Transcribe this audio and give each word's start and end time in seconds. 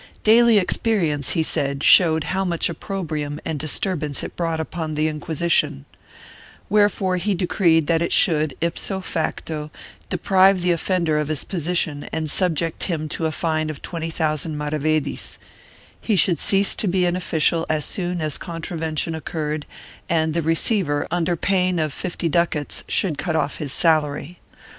Daily 0.23 0.57
experience, 0.57 1.33
he 1.37 1.43
said, 1.43 1.83
showed 1.83 2.23
how 2.33 2.43
much 2.43 2.69
oppro 2.69 3.05
brium 3.05 3.39
and 3.45 3.59
disturbance 3.59 4.23
it 4.23 4.35
brought 4.35 4.59
upon 4.59 4.95
the 4.95 5.07
Inquisition, 5.07 5.85
where 6.69 6.89
fore 6.89 7.17
he 7.17 7.35
decreed 7.35 7.85
that 7.85 8.01
it 8.01 8.11
should, 8.11 8.55
ipso 8.61 8.99
facto, 8.99 9.69
deprive 10.09 10.61
the 10.63 10.71
offender 10.71 11.19
of 11.19 11.27
his 11.27 11.43
position 11.43 12.09
and 12.11 12.31
subject 12.31 12.85
him 12.85 13.07
to 13.09 13.27
a 13.27 13.31
fine 13.31 13.69
of 13.69 13.83
twenty 13.83 14.09
thousand 14.09 14.57
mara 14.57 14.79
vedis: 14.79 15.37
he 16.01 16.15
should 16.15 16.39
cease 16.39 16.73
to 16.73 16.87
be 16.87 17.05
an 17.05 17.15
official 17.15 17.63
as 17.69 17.85
soon 17.85 18.21
as 18.21 18.39
contravention 18.39 19.13
occurred 19.13 19.67
and 20.09 20.33
the 20.33 20.41
receiver, 20.41 21.05
under 21.11 21.35
pain 21.35 21.77
of 21.77 21.93
fifty 21.93 22.27
ducats, 22.27 22.83
should 22.87 23.19
cut 23.19 23.35
off 23.35 23.57
his 23.57 23.71
salary. 23.71 24.39